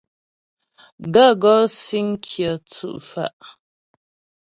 Gaə̂ 1.13 1.31
gɔ́ 1.41 1.57
síŋ 1.79 2.07
kyə 2.25 2.49
tsʉ́' 2.69 2.99
fá'. 3.09 3.33